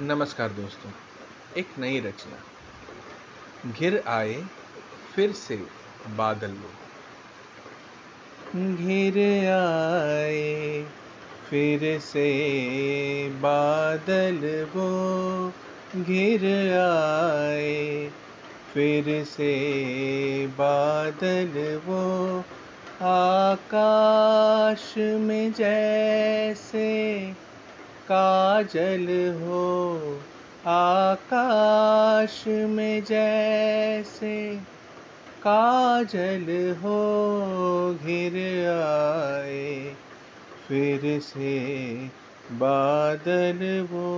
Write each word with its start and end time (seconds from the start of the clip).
नमस्कार 0.00 0.48
दोस्तों, 0.48 0.90
एक 1.56 1.68
नई 1.78 2.00
रचना। 2.00 2.36
घिर 3.72 4.04
आए, 4.06 4.44
फिर 5.14 5.32
से 5.32 5.56
बादल 6.08 6.50
वो 6.50 6.70
घिर 8.76 9.18
आए, 9.52 10.86
फिर 11.50 12.00
से 12.00 12.30
बादल 13.28 14.66
वो। 14.76 15.52
घिर 16.02 16.44
आए, 16.78 18.10
फिर 18.74 19.24
से 19.24 19.52
बादल 20.46 21.80
वो। 21.86 22.38
आकाश 23.04 24.94
में 24.96 25.52
जैसे 25.52 27.02
काजल 28.10 29.06
हो, 29.42 30.20
आकाश 30.66 32.44
में 32.46 33.04
जैसे 33.04 34.56
काजल 35.46 36.74
हो, 36.82 36.98
घिर 37.94 38.36
आए 38.70 39.94
फिर 40.68 41.20
से 41.20 41.94
बादल 42.52 43.86
वो। 43.90 44.12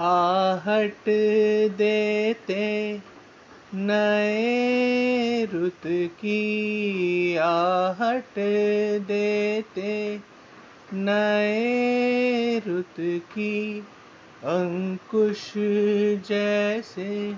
आहट 0.00 1.08
देते 1.78 3.00
नए 3.74 5.09
रुत 5.44 5.80
की 5.86 7.36
आहट 7.36 8.38
देते, 9.06 10.20
नए 10.94 12.58
रुत 12.58 12.94
की 13.00 13.80
अंकुश 14.44 15.52
जैसे 16.28 17.34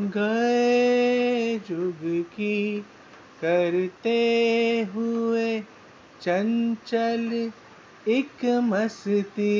गए 0.00 1.58
जुग 1.58 2.00
की 2.34 2.84
करते 3.40 4.18
हुए 4.94 5.60
चंचल 6.20 7.52
एक 8.08 8.44
मस्ती 8.44 9.54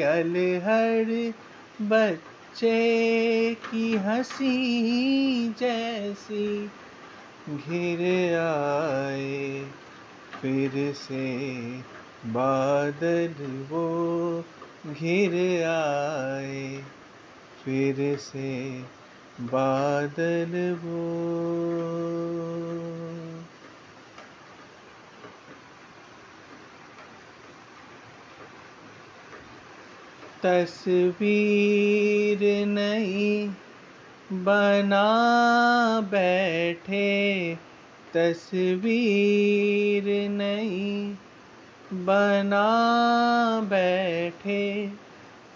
अलहड़ 0.00 1.32
बच 1.82 2.18
बच्चे 2.50 3.54
की 3.54 3.96
हँसी 3.96 5.54
जैसी 5.60 6.66
घिर 7.48 8.00
आए, 8.38 9.62
फिर 10.42 10.92
से 10.92 11.22
बादल 12.34 13.34
वो 13.70 14.42
घिर 14.94 15.64
आए, 15.64 16.66
फिर 17.64 18.16
से 18.18 18.52
बादल 19.54 20.58
वो। 20.84 20.98
तस्वीर 30.42 32.66
नहीं 32.66 33.50
बना 34.32 36.00
बैठे, 36.00 37.56
तस्वीर 38.14 40.30
नहीं 40.30 41.14
बना 41.92 42.70
बैठे, 43.60 44.92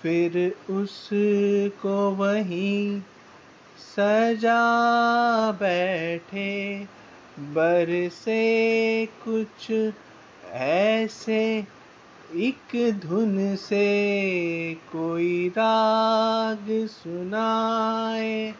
फिर 0.02 0.54
उसको 0.70 2.10
वहीं 2.10 3.00
सजा 3.78 4.62
बैठे। 5.52 6.86
बरसे 7.40 9.06
कुछ 9.06 9.72
ऐसे 10.52 11.64
एक 12.36 13.00
धुन 13.00 13.56
से 13.56 14.74
कोई 14.74 15.48
राग 15.48 16.66
सुनाए, 16.70 18.54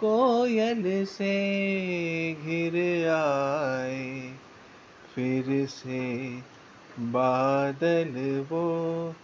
कोयल 0.00 1.04
से 1.04 2.34
घिर 2.34 3.08
आए। 3.08 4.34
फिर 5.14 5.66
से 5.66 6.38
बादल 6.98 8.46
वो 8.50 9.14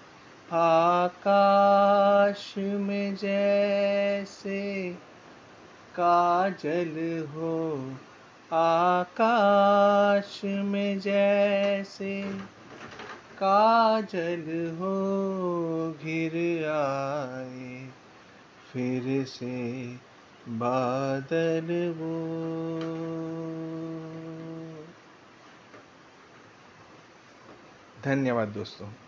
आकाश 0.52 2.54
में 2.58 3.14
जैसे 3.14 4.96
काजल 6.00 7.26
हो, 7.34 7.92
आकाश 8.52 10.40
में 10.44 11.00
जैसे 11.00 12.38
काजल 13.42 14.44
हो 14.80 14.94
घिर 15.92 16.34
आए 16.68 17.92
फिर 18.72 19.24
से 19.24 19.56
बादल 20.48 21.94
वो। 21.96 22.14
धन्यवाद 28.04 28.48
दोस्तों। 28.48 29.07